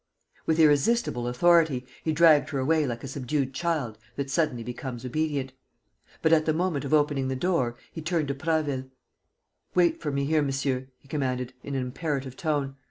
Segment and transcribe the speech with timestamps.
[0.47, 5.53] With irresistible authority, he dragged her away like a subdued child that suddenly becomes obedient;
[6.23, 8.89] but, at the moment of opening the door, he turned to Prasville:
[9.75, 12.77] "Wait for me here, monsieur," he commanded, in an imperative tone.